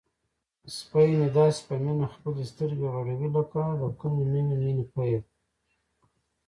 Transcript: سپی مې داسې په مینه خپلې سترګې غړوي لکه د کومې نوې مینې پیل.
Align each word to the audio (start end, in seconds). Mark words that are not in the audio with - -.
سپی 0.75 1.09
مې 1.17 1.27
داسې 1.37 1.59
په 1.67 1.73
مینه 1.83 2.07
خپلې 2.15 2.43
سترګې 2.51 2.87
غړوي 2.93 3.27
لکه 3.37 3.61
د 3.79 3.83
کومې 3.99 4.23
نوې 4.31 4.41
مینې 4.63 4.85
پیل. 4.93 5.23